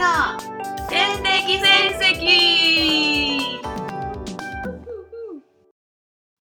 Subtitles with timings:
[0.00, 0.06] の
[0.88, 1.99] 天敵先生